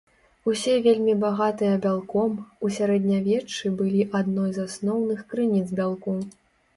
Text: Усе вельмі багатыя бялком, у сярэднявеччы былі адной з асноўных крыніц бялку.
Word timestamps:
Усе 0.51 0.71
вельмі 0.85 1.13
багатыя 1.23 1.73
бялком, 1.83 2.31
у 2.67 2.71
сярэднявеччы 2.77 3.71
былі 3.81 4.01
адной 4.21 4.49
з 4.57 4.65
асноўных 4.65 5.19
крыніц 5.35 5.67
бялку. 5.81 6.15